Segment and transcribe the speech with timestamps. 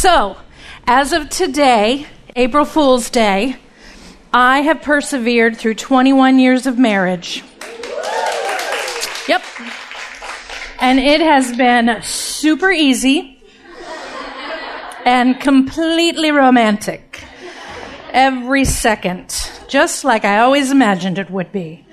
[0.00, 0.38] So,
[0.86, 3.56] as of today, April Fool's Day,
[4.32, 7.44] I have persevered through 21 years of marriage.
[9.28, 9.42] Yep.
[10.80, 13.42] And it has been super easy
[15.04, 17.22] and completely romantic.
[18.10, 19.50] Every second.
[19.68, 21.84] Just like I always imagined it would be.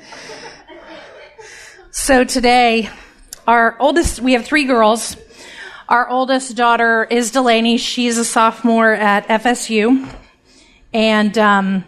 [1.92, 2.90] So today,
[3.46, 5.18] our oldest, we have three girls.
[5.90, 7.78] Our oldest daughter is Delaney.
[7.78, 10.14] She's a sophomore at FSU.
[10.94, 11.86] And um,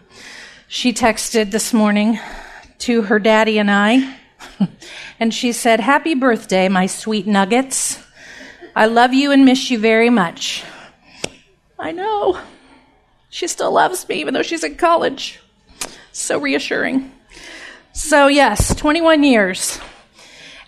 [0.70, 2.18] she texted this morning
[2.78, 4.16] to her daddy and I.
[5.20, 8.02] and she said, Happy birthday, my sweet nuggets.
[8.74, 10.64] I love you and miss you very much.
[11.78, 12.40] I know.
[13.30, 15.42] She still loves me, even though she's in college.
[16.14, 17.12] So reassuring.
[17.92, 19.78] So, yes, 21 years.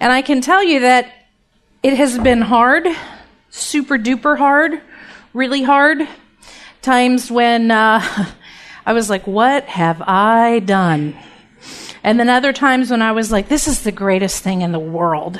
[0.01, 1.13] And I can tell you that
[1.81, 2.87] it has been hard,
[3.51, 4.81] super duper hard,
[5.33, 6.07] really hard.
[6.81, 8.01] Times when uh,
[8.85, 11.15] I was like, what have I done?
[12.03, 14.79] And then other times when I was like, this is the greatest thing in the
[14.79, 15.39] world.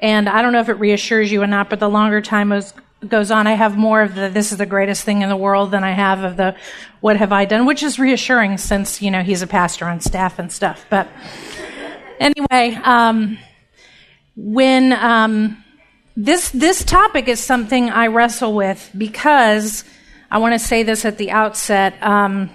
[0.00, 2.74] And I don't know if it reassures you or not, but the longer time goes,
[3.06, 5.70] goes on, I have more of the this is the greatest thing in the world
[5.70, 6.56] than I have of the
[7.00, 10.38] what have I done, which is reassuring since, you know, he's a pastor on staff
[10.38, 10.84] and stuff.
[10.90, 11.06] But
[12.18, 13.38] anyway, um,
[14.34, 15.63] when um,
[16.16, 19.84] this this topic is something I wrestle with because
[20.30, 22.00] I want to say this at the outset.
[22.02, 22.50] Um,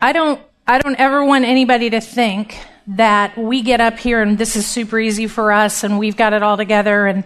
[0.00, 4.38] I don't I don't ever want anybody to think that we get up here and
[4.38, 7.24] this is super easy for us and we've got it all together and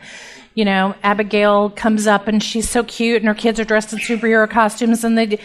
[0.55, 3.98] you know Abigail comes up and she's so cute and her kids are dressed in
[4.00, 5.39] superhero costumes and they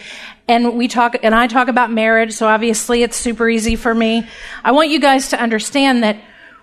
[0.48, 4.26] and we talk and I talk about marriage so obviously it's super easy for me.
[4.64, 6.16] I want you guys to understand that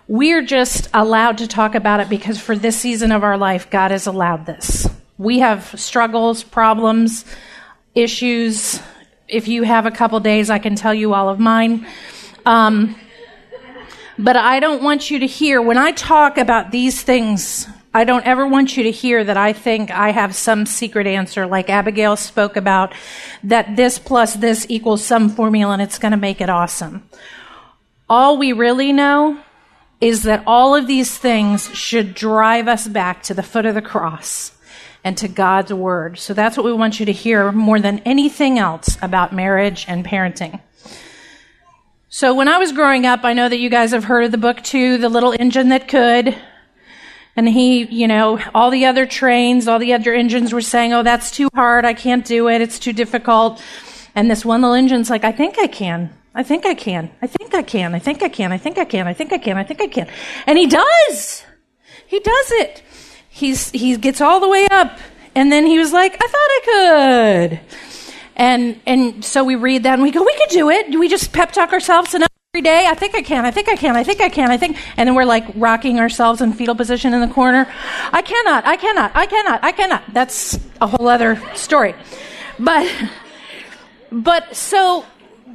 [0.08, 3.92] we're just allowed to talk about it because for this season of our life God
[3.92, 4.88] has allowed this.
[5.18, 7.26] We have struggles, problems,
[7.96, 8.80] issues,
[9.28, 11.86] if you have a couple days, I can tell you all of mine.
[12.46, 12.96] Um,
[14.18, 18.26] but I don't want you to hear, when I talk about these things, I don't
[18.26, 22.16] ever want you to hear that I think I have some secret answer, like Abigail
[22.16, 22.94] spoke about,
[23.44, 27.08] that this plus this equals some formula and it's going to make it awesome.
[28.10, 29.40] All we really know
[30.00, 33.82] is that all of these things should drive us back to the foot of the
[33.82, 34.52] cross
[35.04, 36.20] and to God's word.
[36.20, 40.06] So that's what we want you to hear more than anything else about marriage and
[40.06, 40.62] parenting.
[42.10, 44.38] So when I was growing up, I know that you guys have heard of the
[44.38, 46.36] book too, The Little Engine That Could.
[47.36, 51.04] And he, you know, all the other trains, all the other engines were saying, oh,
[51.04, 51.86] that's too hard.
[51.86, 52.62] I can't do it.
[52.62, 53.62] It's too difficult.
[54.16, 56.12] And this one little engine's like, I think I can.
[56.38, 57.12] I think I can.
[57.22, 57.94] I think I can.
[57.96, 58.54] I think I can.
[58.54, 59.08] I think I can.
[59.08, 59.58] I think I can.
[59.58, 60.08] I think I can.
[60.46, 61.44] And he does.
[62.08, 62.84] He does it
[63.38, 64.98] he's he gets all the way up
[65.36, 67.60] and then he was like i thought i could
[68.36, 71.08] and and so we read that and we go we could do it do we
[71.08, 73.96] just pep talk ourselves enough every day i think i can i think i can
[73.96, 77.14] i think i can i think and then we're like rocking ourselves in fetal position
[77.14, 77.72] in the corner
[78.12, 81.94] i cannot i cannot i cannot i cannot that's a whole other story
[82.58, 82.92] but
[84.12, 85.06] but so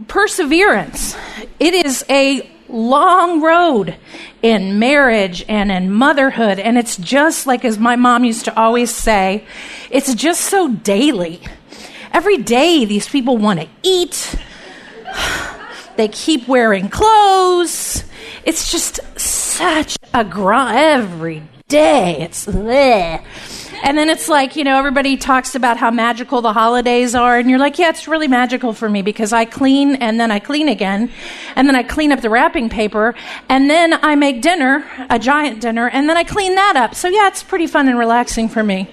[0.08, 1.16] perseverance
[1.62, 3.96] it is a long road
[4.42, 6.58] in marriage and in motherhood.
[6.58, 9.44] And it's just like, as my mom used to always say,
[9.90, 11.40] it's just so daily.
[12.12, 14.34] Every day, these people want to eat,
[15.96, 18.04] they keep wearing clothes.
[18.44, 22.18] It's just such a grind every day.
[22.20, 23.24] It's bleh.
[23.82, 27.36] And then it's like, you know, everybody talks about how magical the holidays are.
[27.36, 30.38] And you're like, yeah, it's really magical for me because I clean and then I
[30.38, 31.10] clean again.
[31.56, 33.16] And then I clean up the wrapping paper.
[33.48, 35.88] And then I make dinner, a giant dinner.
[35.88, 36.94] And then I clean that up.
[36.94, 38.88] So yeah, it's pretty fun and relaxing for me.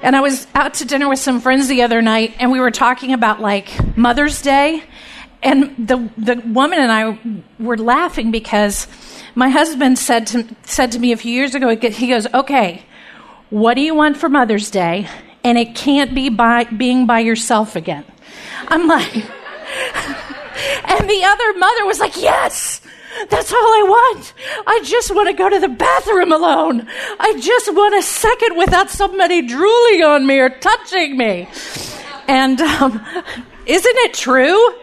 [0.00, 2.70] And I was out to dinner with some friends the other night and we were
[2.70, 4.82] talking about like Mother's Day.
[5.42, 8.88] And the, the woman and I were laughing because
[9.34, 12.82] my husband said to, said to me a few years ago, he goes, okay,
[13.50, 15.08] what do you want for Mother's Day?
[15.44, 18.04] And it can't be by being by yourself again.
[18.68, 22.80] I'm like, and the other mother was like, Yes,
[23.30, 24.34] that's all I want.
[24.66, 26.86] I just want to go to the bathroom alone.
[27.18, 31.48] I just want a second without somebody drooling on me or touching me.
[32.28, 32.92] And um,
[33.66, 34.74] isn't it true?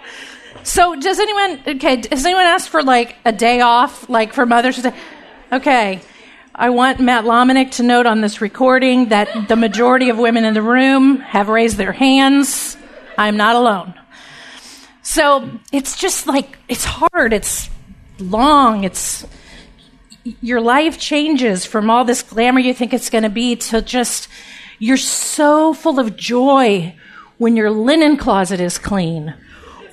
[0.64, 4.82] So, does anyone, okay, does anyone ask for like a day off, like for Mother's
[4.82, 4.94] Day?
[5.52, 6.02] Okay,
[6.56, 10.54] I want Matt Lomenick to note on this recording that the majority of women in
[10.54, 12.78] the room have raised their hands.
[13.18, 13.96] I'm not alone.
[15.02, 17.72] So it's just like, it's hard, it's
[18.20, 19.26] long, it's,
[20.24, 24.28] your life changes from all this glamour you think it's going to be to just,
[24.78, 26.94] You're so full of joy
[27.40, 29.34] when your linen closet is clean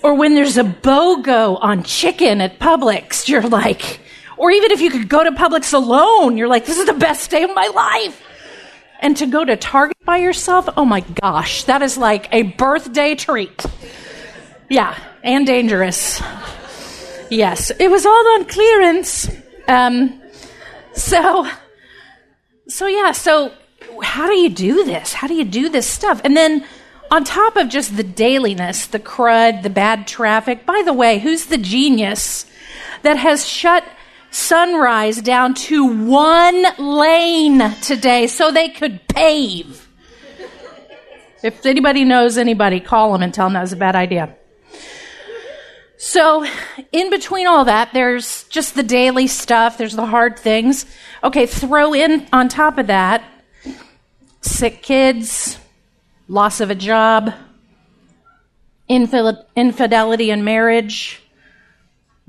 [0.03, 3.29] or when there's a BOGO on chicken at Publix.
[3.29, 4.01] You're like,
[4.41, 7.31] or even if you could go to Publix alone, you're like, this is the best
[7.31, 8.23] day of my life.
[9.01, 13.15] And to go to Target by yourself, oh my gosh, that is like a birthday
[13.15, 13.67] treat.
[14.71, 16.23] Yeah, and dangerous.
[17.29, 19.31] Yes, it was all on clearance.
[19.69, 20.23] Um,
[20.95, 21.47] so,
[22.67, 23.53] so yeah, so
[24.03, 25.13] how do you do this?
[25.13, 26.23] How do you do this stuff?
[26.25, 26.65] And then
[27.11, 31.45] on top of just the dailiness, the crud, the bad traffic, by the way, who's
[31.47, 32.47] the genius
[33.03, 33.85] that has shut
[34.31, 39.89] sunrise down to one lane today so they could pave?
[41.43, 44.37] If anybody knows anybody, call them and tell them that was a bad idea.
[45.97, 46.47] So,
[46.93, 50.87] in between all that, there's just the daily stuff, there's the hard things.
[51.23, 53.23] Okay, throw in on top of that
[54.41, 55.59] sick kids,
[56.29, 57.35] loss of a job,
[58.89, 61.23] infidelity in marriage,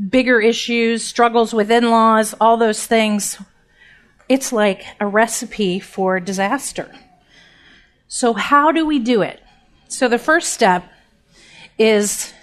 [0.10, 3.38] bigger issues, struggles with in laws, all those things.
[4.30, 6.90] It's like a recipe for disaster.
[8.08, 9.42] So, how do we do it?
[9.88, 10.86] So, the first step
[11.78, 12.34] is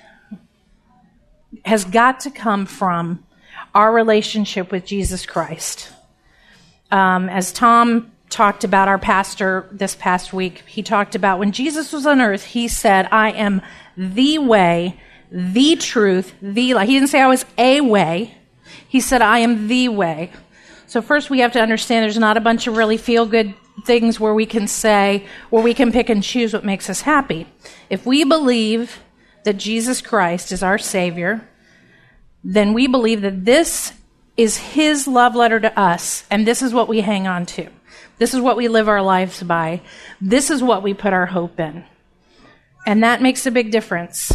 [1.65, 3.25] has got to come from
[3.75, 5.91] our relationship with Jesus Christ.
[6.91, 11.93] Um, as Tom talked about our pastor this past week, he talked about when Jesus
[11.93, 13.63] was on earth, he said, I am
[13.97, 16.89] the way, the truth, the life.
[16.89, 18.35] He didn't say I was a way.
[18.89, 20.33] He said, I am the way.
[20.87, 23.55] So first we have to understand there's not a bunch of really feel good
[23.85, 27.47] things where we can say, where we can pick and choose what makes us happy.
[27.91, 29.01] If we believe
[29.45, 31.47] that Jesus Christ is our Savior,
[32.43, 33.93] then we believe that this
[34.37, 37.69] is His love letter to us, and this is what we hang on to.
[38.19, 39.81] This is what we live our lives by.
[40.21, 41.85] This is what we put our hope in.
[42.87, 44.33] And that makes a big difference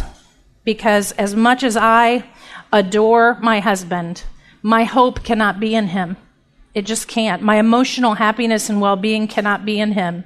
[0.64, 2.24] because as much as I
[2.72, 4.24] adore my husband,
[4.62, 6.16] my hope cannot be in him.
[6.74, 7.40] It just can't.
[7.40, 10.24] My emotional happiness and well being cannot be in him.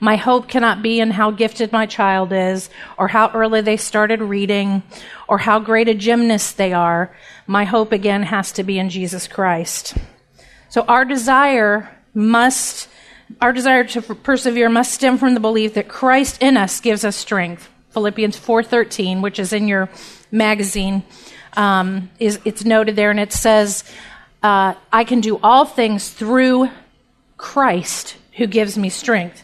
[0.00, 4.22] My hope cannot be in how gifted my child is, or how early they started
[4.22, 4.82] reading,
[5.28, 7.14] or how great a gymnast they are.
[7.46, 9.94] My hope again has to be in Jesus Christ.
[10.70, 12.88] So our desire must
[13.40, 17.14] our desire to persevere must stem from the belief that Christ in us gives us
[17.14, 17.68] strength.
[17.90, 19.88] Philippians 4:13, which is in your
[20.30, 21.02] magazine,
[21.56, 23.84] um, is it's noted there, and it says,
[24.42, 26.70] uh, "I can do all things through
[27.36, 29.42] Christ who gives me strength."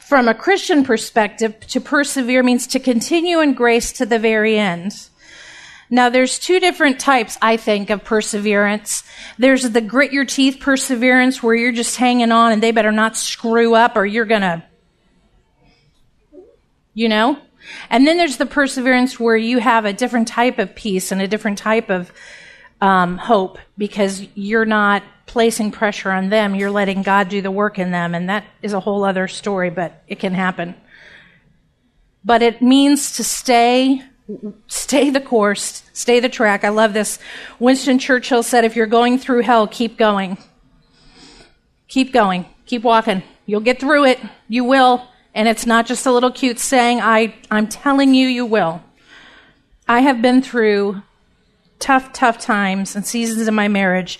[0.00, 4.92] From a Christian perspective, to persevere means to continue in grace to the very end.
[5.88, 9.04] Now, there's two different types, I think, of perseverance.
[9.38, 13.16] There's the grit your teeth perseverance where you're just hanging on and they better not
[13.16, 14.64] screw up or you're gonna,
[16.96, 17.38] you know?
[17.90, 21.28] And then there's the perseverance where you have a different type of peace and a
[21.28, 22.10] different type of
[22.80, 26.54] um, hope because you're not placing pressure on them.
[26.54, 28.14] You're letting God do the work in them.
[28.14, 30.74] And that is a whole other story, but it can happen.
[32.24, 34.02] But it means to stay
[34.66, 36.64] stay the course, stay the track.
[36.64, 37.20] I love this.
[37.60, 40.36] Winston Churchill said, if you're going through hell, keep going.
[41.86, 42.46] Keep going.
[42.64, 43.22] Keep walking.
[43.44, 44.18] You'll get through it.
[44.48, 45.06] You will.
[45.36, 48.82] And it's not just a little cute saying, I, I'm telling you, you will.
[49.86, 51.02] I have been through
[51.78, 54.18] tough, tough times and seasons in my marriage.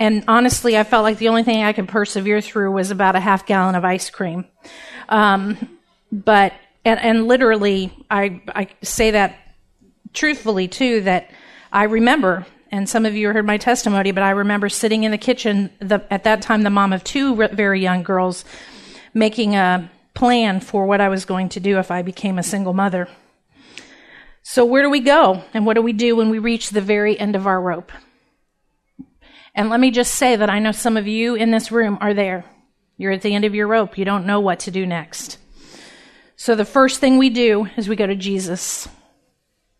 [0.00, 3.20] And honestly, I felt like the only thing I could persevere through was about a
[3.20, 4.46] half gallon of ice cream.
[5.10, 5.78] Um,
[6.10, 9.36] but, and, and literally, I, I say that
[10.14, 11.30] truthfully, too, that
[11.74, 15.18] I remember, and some of you heard my testimony, but I remember sitting in the
[15.18, 18.46] kitchen, the, at that time, the mom of two very young girls,
[19.12, 22.72] making a plan for what I was going to do if I became a single
[22.72, 23.08] mother.
[24.42, 25.42] So, where do we go?
[25.52, 27.90] And what do we do when we reach the very end of our rope?
[29.54, 32.14] And let me just say that I know some of you in this room are
[32.14, 32.44] there.
[32.96, 33.96] You're at the end of your rope.
[33.96, 35.38] You don't know what to do next.
[36.36, 38.88] So, the first thing we do is we go to Jesus.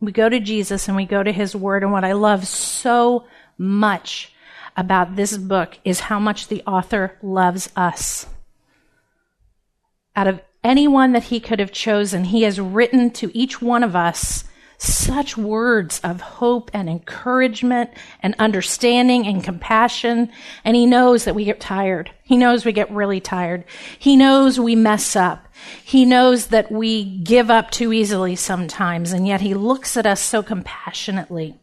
[0.00, 1.82] We go to Jesus and we go to his word.
[1.82, 3.26] And what I love so
[3.58, 4.32] much
[4.76, 8.26] about this book is how much the author loves us.
[10.16, 13.94] Out of anyone that he could have chosen, he has written to each one of
[13.94, 14.44] us
[14.78, 17.90] such words of hope and encouragement
[18.20, 20.30] and understanding and compassion.
[20.64, 22.10] And he knows that we get tired.
[22.22, 23.64] He knows we get really tired.
[23.98, 25.46] He knows we mess up.
[25.82, 29.12] He knows that we give up too easily sometimes.
[29.12, 31.58] And yet he looks at us so compassionately.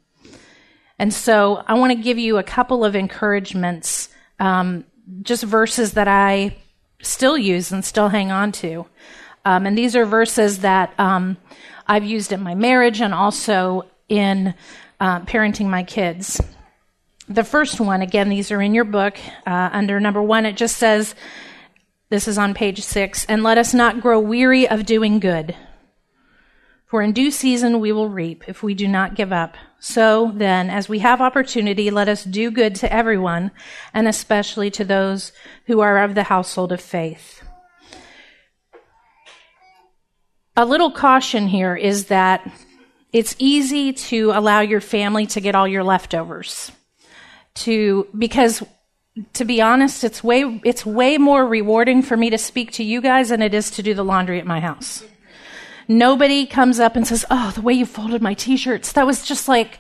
[0.98, 4.86] And so I want to give you a couple of encouragements, um,
[5.24, 6.56] just verses that I
[7.02, 8.86] still use and still hang on to.
[9.46, 11.38] Um, and these are verses that um,
[11.88, 14.54] I've used in my marriage and also in
[15.00, 16.40] uh, parenting my kids.
[17.28, 19.18] The first one, again, these are in your book.
[19.48, 21.16] Uh, under number one, it just says,
[22.10, 25.56] this is on page six, and let us not grow weary of doing good.
[26.92, 29.56] For in due season we will reap if we do not give up.
[29.80, 33.52] So then, as we have opportunity, let us do good to everyone,
[33.94, 35.32] and especially to those
[35.68, 37.44] who are of the household of faith.
[40.58, 42.46] A little caution here is that
[43.14, 46.74] it's easy to allow your family to get all your leftovers.
[47.54, 48.62] To, because
[49.36, 53.00] to be honest, it's way, it's way more rewarding for me to speak to you
[53.00, 55.06] guys than it is to do the laundry at my house.
[55.92, 59.26] Nobody comes up and says, Oh, the way you folded my t shirts, that was
[59.26, 59.80] just like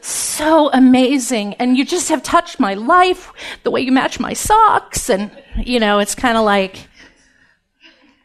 [0.00, 1.52] so amazing.
[1.54, 3.30] And you just have touched my life,
[3.62, 5.10] the way you match my socks.
[5.10, 6.88] And, you know, it's kind of like,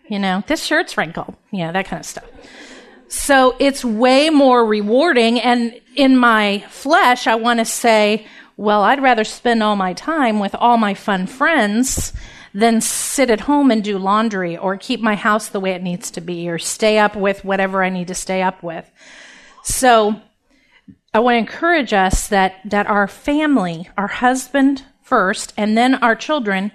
[0.08, 1.36] you know, this shirt's wrinkled.
[1.52, 2.26] Yeah, that kind of stuff.
[3.10, 5.42] So it's way more rewarding.
[5.42, 8.26] And in my flesh, I want to say,
[8.56, 12.14] well, I'd rather spend all my time with all my fun friends
[12.56, 16.10] than sit at home and do laundry or keep my house the way it needs
[16.10, 18.90] to be or stay up with whatever I need to stay up with.
[19.62, 20.22] So
[21.14, 26.16] I want to encourage us that, that our family, our husband first, and then our
[26.16, 26.72] children,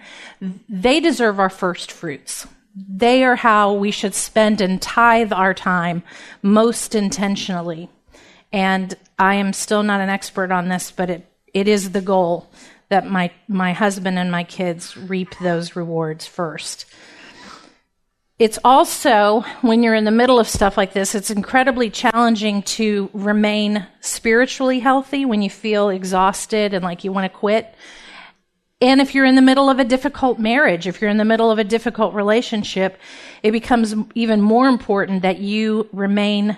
[0.69, 2.47] they deserve our first fruits.
[2.77, 6.03] They are how we should spend and tithe our time
[6.43, 7.89] most intentionally.
[8.53, 12.51] And I am still not an expert on this, but it, it is the goal
[12.91, 16.87] that my, my husband and my kids reap those rewards first.
[18.39, 23.11] It's also, when you're in the middle of stuff like this, it's incredibly challenging to
[23.13, 27.75] remain spiritually healthy when you feel exhausted and like you want to quit.
[28.81, 31.51] And if you're in the middle of a difficult marriage, if you're in the middle
[31.51, 32.99] of a difficult relationship,
[33.43, 36.57] it becomes even more important that you remain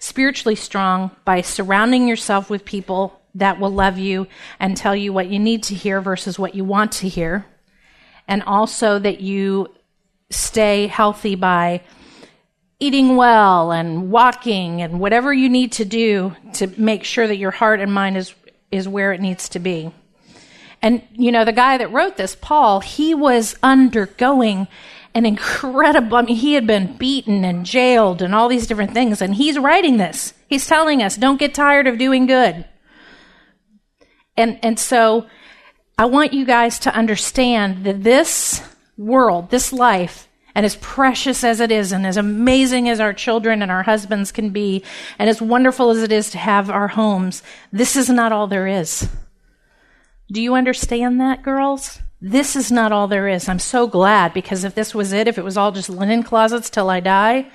[0.00, 4.26] spiritually strong by surrounding yourself with people that will love you
[4.58, 7.46] and tell you what you need to hear versus what you want to hear.
[8.26, 9.74] And also that you
[10.30, 11.82] stay healthy by
[12.78, 17.50] eating well and walking and whatever you need to do to make sure that your
[17.50, 18.34] heart and mind is,
[18.70, 19.92] is where it needs to be.
[20.82, 24.66] And, you know, the guy that wrote this, Paul, he was undergoing
[25.12, 29.20] an incredible, I mean, he had been beaten and jailed and all these different things.
[29.20, 30.32] And he's writing this.
[30.48, 32.64] He's telling us, don't get tired of doing good.
[34.40, 35.26] And, and so
[35.98, 38.62] I want you guys to understand that this
[38.96, 43.62] world, this life, and as precious as it is, and as amazing as our children
[43.62, 44.82] and our husbands can be,
[45.18, 47.42] and as wonderful as it is to have our homes,
[47.72, 49.08] this is not all there is.
[50.32, 52.00] Do you understand that, girls?
[52.20, 53.48] This is not all there is.
[53.48, 56.70] I'm so glad because if this was it, if it was all just linen closets
[56.70, 57.50] till I die,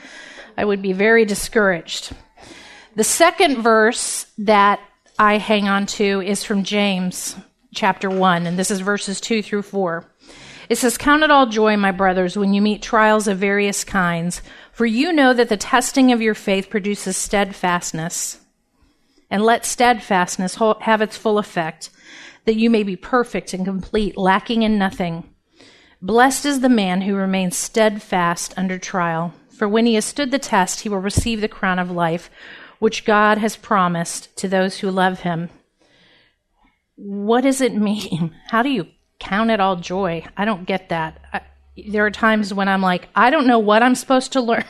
[0.57, 2.13] I would be very discouraged.
[2.95, 4.79] The second verse that
[5.17, 7.37] I hang on to is from James
[7.73, 10.05] chapter 1, and this is verses 2 through 4.
[10.67, 14.41] It says, Count it all joy, my brothers, when you meet trials of various kinds,
[14.73, 18.41] for you know that the testing of your faith produces steadfastness.
[19.29, 21.91] And let steadfastness have its full effect,
[22.43, 25.29] that you may be perfect and complete, lacking in nothing.
[26.01, 30.39] Blessed is the man who remains steadfast under trial, for when he has stood the
[30.39, 32.29] test, he will receive the crown of life
[32.79, 35.49] which God has promised to those who love him.
[36.95, 38.35] What does it mean?
[38.49, 38.87] How do you
[39.19, 40.25] count it all joy?
[40.37, 41.19] I don't get that.
[41.33, 41.41] I,
[41.87, 44.65] there are times when I'm like, I don't know what I'm supposed to learn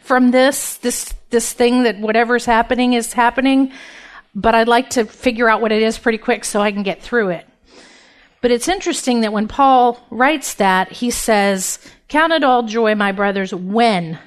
[0.00, 3.72] from this, this, this thing that whatever's happening is happening,
[4.34, 7.02] but I'd like to figure out what it is pretty quick so I can get
[7.02, 7.46] through it.
[8.40, 13.10] But it's interesting that when Paul writes that, he says, Count it all joy, my
[13.10, 14.18] brothers, when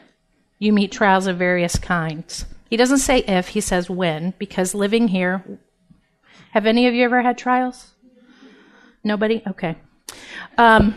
[0.57, 2.45] you meet trials of various kinds.
[2.69, 5.43] He doesn't say if, he says when, because living here,
[6.51, 7.91] have any of you ever had trials?
[9.03, 9.41] Nobody?
[9.47, 9.77] Okay.
[10.57, 10.95] Um,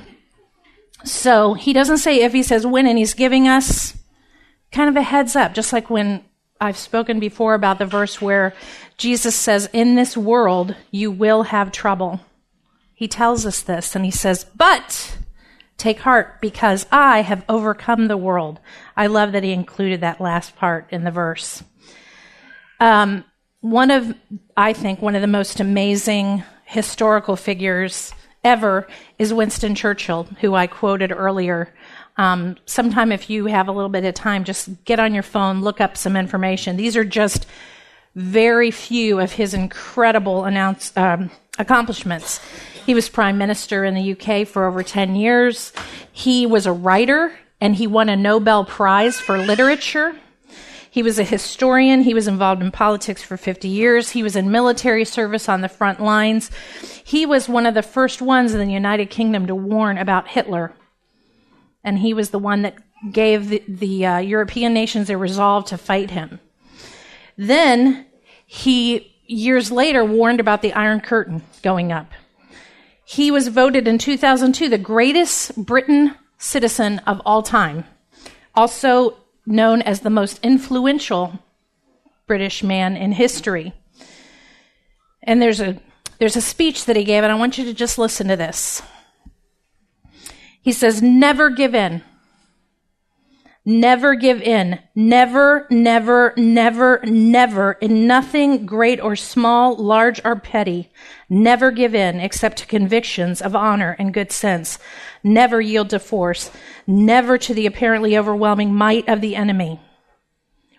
[1.05, 3.97] so he doesn't say if, he says when, and he's giving us
[4.73, 6.25] kind of a heads up, just like when
[6.61, 8.55] I've spoken before about the verse where
[8.97, 12.21] Jesus says, In this world you will have trouble.
[12.95, 15.17] He tells us this, and he says, But
[15.81, 18.61] Take heart because I have overcome the world.
[19.01, 21.65] I love that he included that last part in the verse.
[22.81, 23.25] Um,
[23.63, 24.15] one of,
[24.59, 28.13] I think, one of the most amazing historical figures
[28.45, 28.87] ever
[29.19, 31.73] is Winston Churchill, who I quoted earlier.
[32.19, 35.63] Um, sometime, if you have a little bit of time, just get on your phone,
[35.63, 36.77] look up some information.
[36.77, 37.47] These are just
[38.15, 42.39] very few of his incredible announce, um, accomplishments.
[42.85, 45.73] He was prime minister in the UK for over 10 years.
[46.13, 50.17] He was a writer and he won a Nobel Prize for literature.
[50.91, 52.03] He was a historian.
[52.03, 54.11] He was involved in politics for 50 years.
[54.11, 56.51] He was in military service on the front lines.
[57.05, 60.73] He was one of the first ones in the United Kingdom to warn about Hitler.
[61.85, 62.77] And he was the one that
[63.13, 66.41] gave the, the uh, European nations a resolve to fight him.
[67.37, 68.07] Then
[68.45, 72.11] he, years later, warned about the Iron Curtain going up.
[73.05, 77.85] He was voted in 2002 the greatest Britain citizen of all time.
[78.57, 79.17] Also
[79.47, 81.39] known as the most influential
[82.27, 83.73] British man in history.
[85.23, 85.81] And there's a
[86.19, 88.83] there's a speech that he gave, and I want you to just listen to this.
[90.61, 92.03] He says, Never give in.
[93.71, 94.81] Never give in.
[94.97, 100.91] Never, never, never, never, in nothing great or small, large or petty.
[101.29, 104.81] Never give in except to convictions of honor and good sense.
[105.23, 106.51] Never yield to force.
[106.85, 109.79] Never to the apparently overwhelming might of the enemy.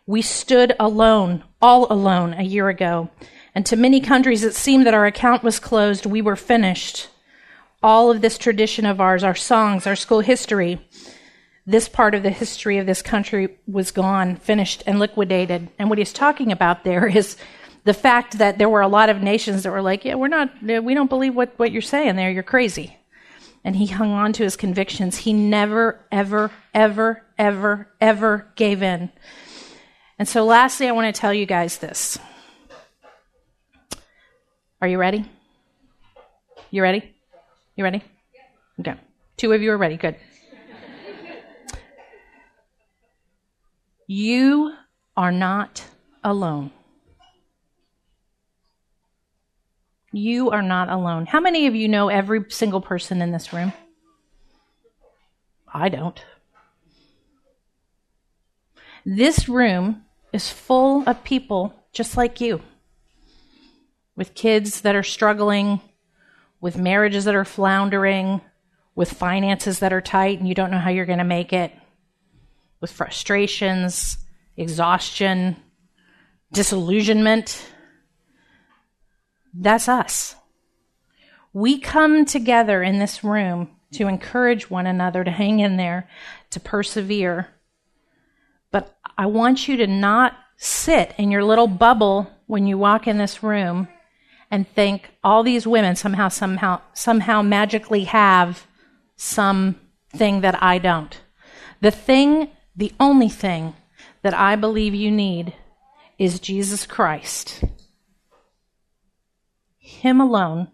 [0.05, 3.09] We stood alone, all alone, a year ago.
[3.55, 6.05] And to many countries it seemed that our account was closed.
[6.05, 7.07] We were finished.
[7.81, 10.85] All of this tradition of ours, our songs, our school history,
[11.71, 15.69] this part of the history of this country was gone, finished, and liquidated.
[15.79, 17.37] And what he's talking about there is
[17.83, 20.49] the fact that there were a lot of nations that were like, yeah, we're not,
[20.61, 22.29] we don't believe what, what you're saying there.
[22.29, 22.97] You're crazy.
[23.63, 25.17] And he hung on to his convictions.
[25.17, 29.11] He never, ever, ever, ever, ever gave in.
[30.17, 32.17] And so, lastly, I want to tell you guys this.
[34.81, 35.25] Are you ready?
[36.71, 37.13] You ready?
[37.75, 38.03] You ready?
[38.79, 38.95] Okay.
[39.37, 39.97] Two of you are ready.
[39.97, 40.15] Good.
[44.13, 44.73] You
[45.15, 45.85] are not
[46.21, 46.71] alone.
[50.11, 51.27] You are not alone.
[51.27, 53.71] How many of you know every single person in this room?
[55.73, 56.21] I don't.
[59.05, 60.03] This room
[60.33, 62.61] is full of people just like you,
[64.17, 65.79] with kids that are struggling,
[66.59, 68.41] with marriages that are floundering,
[68.93, 71.71] with finances that are tight and you don't know how you're going to make it,
[72.81, 74.17] with frustrations,
[74.57, 75.55] exhaustion,
[76.51, 77.65] disillusionment.
[79.53, 80.35] That's us.
[81.53, 86.09] We come together in this room to encourage one another to hang in there,
[86.49, 87.47] to persevere.
[88.71, 93.17] But I want you to not sit in your little bubble when you walk in
[93.17, 93.87] this room
[94.49, 98.65] and think all these women somehow, somehow, somehow magically have
[99.15, 101.19] something that I don't.
[101.81, 103.75] The thing the only thing
[104.21, 105.53] that I believe you need
[106.17, 107.63] is Jesus Christ.
[109.77, 110.69] Him alone.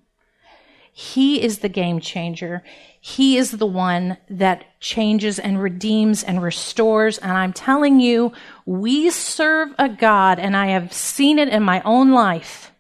[0.92, 2.64] He is the game changer.
[3.00, 7.18] He is the one that changes and redeems and restores.
[7.20, 8.34] And I'm telling you,
[8.66, 12.72] we serve a God, and I have seen it in my own life,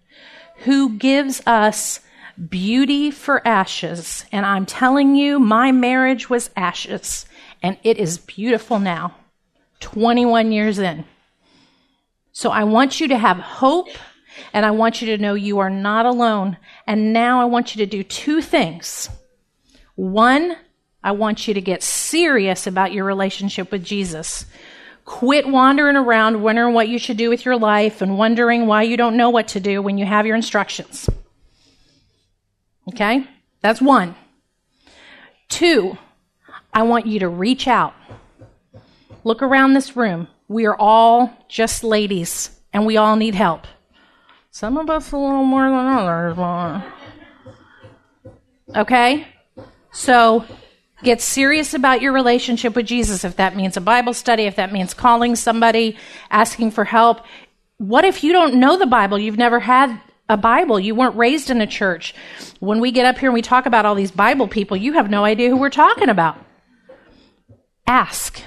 [0.65, 1.99] who gives us
[2.49, 4.25] beauty for ashes.
[4.31, 7.25] And I'm telling you, my marriage was ashes
[7.61, 9.15] and it is beautiful now,
[9.79, 11.05] 21 years in.
[12.31, 13.89] So I want you to have hope,
[14.53, 16.57] and I want you to know you are not alone.
[16.85, 19.09] And now I want you to do two things.
[19.95, 20.55] One,
[21.03, 24.45] I want you to get serious about your relationship with Jesus.
[25.05, 28.97] Quit wandering around wondering what you should do with your life and wondering why you
[28.97, 31.09] don't know what to do when you have your instructions.
[32.89, 33.27] Okay?
[33.61, 34.15] That's one.
[35.49, 35.97] Two,
[36.77, 37.95] I want you to reach out.
[39.23, 40.27] Look around this room.
[40.47, 43.65] We are all just ladies, and we all need help.
[44.51, 46.37] Some of us a little more than others.
[48.75, 49.27] Okay?
[49.91, 50.45] So
[51.01, 53.23] get serious about your relationship with Jesus.
[53.23, 55.97] If that means a Bible study, if that means calling somebody,
[56.29, 57.21] asking for help.
[57.79, 59.17] What if you don't know the Bible?
[59.17, 60.79] You've never had a Bible.
[60.79, 62.13] You weren't raised in a church.
[62.59, 65.09] When we get up here and we talk about all these Bible people, you have
[65.09, 66.43] no idea who we're talking about.
[67.87, 68.43] Ask.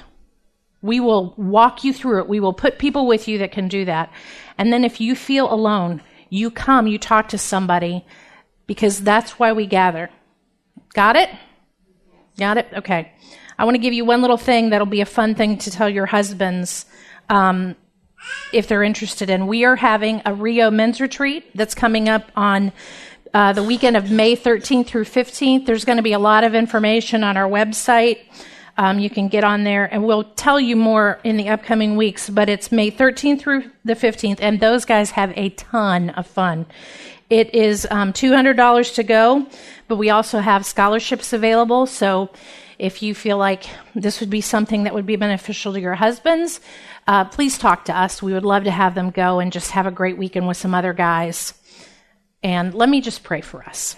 [0.81, 2.29] We will walk you through it.
[2.29, 4.11] We will put people with you that can do that.
[4.57, 8.05] And then if you feel alone, you come, you talk to somebody
[8.65, 10.09] because that's why we gather.
[10.93, 11.29] Got it?
[12.37, 12.67] Got it?
[12.73, 13.11] Okay.
[13.59, 15.89] I want to give you one little thing that'll be a fun thing to tell
[15.89, 16.85] your husbands
[17.29, 17.75] um,
[18.53, 19.47] if they're interested in.
[19.47, 22.71] We are having a Rio men's retreat that's coming up on
[23.33, 25.65] uh, the weekend of May 13th through 15th.
[25.65, 28.19] There's going to be a lot of information on our website.
[28.77, 32.29] Um, you can get on there, and we'll tell you more in the upcoming weeks.
[32.29, 36.65] But it's May 13th through the 15th, and those guys have a ton of fun.
[37.29, 39.47] It is um, $200 to go,
[39.87, 41.85] but we also have scholarships available.
[41.85, 42.29] So
[42.77, 46.59] if you feel like this would be something that would be beneficial to your husbands,
[47.07, 48.21] uh, please talk to us.
[48.21, 50.73] We would love to have them go and just have a great weekend with some
[50.73, 51.53] other guys.
[52.43, 53.95] And let me just pray for us.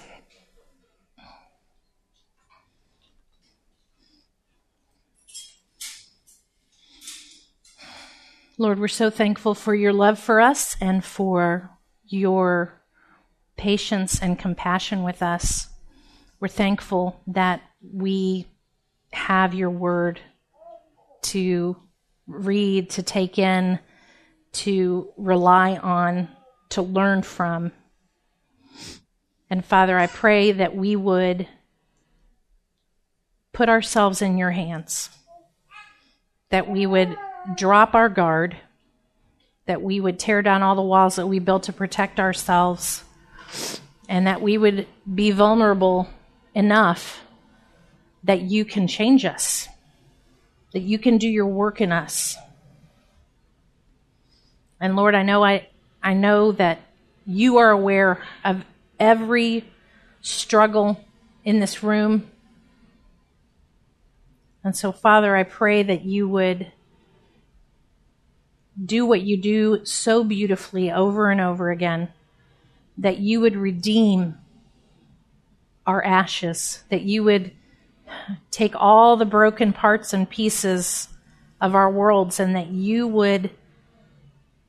[8.60, 11.72] Lord, we're so thankful for your love for us and for
[12.06, 12.80] your
[13.58, 15.70] patience and compassion with us.
[16.40, 18.46] We're thankful that we
[19.12, 20.20] have your word
[21.24, 21.76] to
[22.28, 23.80] read, to take in,
[24.52, 26.30] to rely on,
[26.70, 27.72] to learn from.
[29.50, 31.48] And Father, I pray that we would
[33.52, 35.10] put ourselves in your hands,
[36.52, 37.18] that we would
[37.56, 38.58] drop our guard,
[39.66, 43.04] that we would tear down all the walls that we built to protect ourselves,
[44.10, 46.10] and that we would be vulnerable
[46.54, 47.22] enough
[48.24, 49.68] that you can change us,
[50.74, 52.38] that you can do your work in us.
[54.80, 55.68] And Lord, I know I,
[56.02, 56.80] I know that
[57.26, 58.64] you are aware of
[59.00, 59.66] every
[60.22, 61.04] struggle
[61.44, 62.30] in this room.
[64.64, 66.72] And so, Father, I pray that you would
[68.84, 72.10] do what you do so beautifully over and over again,
[72.98, 74.38] that you would redeem
[75.86, 77.52] our ashes, that you would
[78.52, 81.10] take all the broken parts and pieces
[81.60, 83.50] of our worlds, and that you would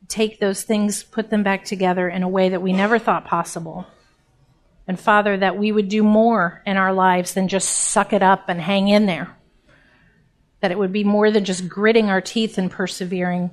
[0.09, 3.87] take those things, put them back together in a way that we never thought possible.
[4.87, 8.49] And Father, that we would do more in our lives than just suck it up
[8.49, 9.35] and hang in there.
[10.61, 13.51] That it would be more than just gritting our teeth and persevering,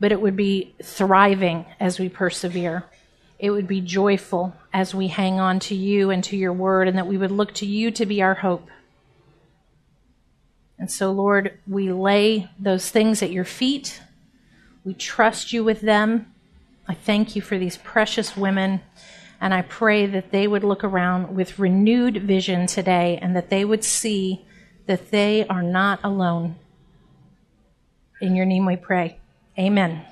[0.00, 2.84] but it would be thriving as we persevere.
[3.38, 6.96] It would be joyful as we hang on to you and to your word, and
[6.98, 8.68] that we would look to you to be our hope.
[10.78, 14.00] And so, Lord, we lay those things at your feet.
[14.82, 16.32] We trust you with them.
[16.88, 18.80] I thank you for these precious women.
[19.42, 23.64] And I pray that they would look around with renewed vision today and that they
[23.64, 24.44] would see
[24.86, 26.56] that they are not alone.
[28.20, 29.19] In your name we pray.
[29.58, 30.04] Amen.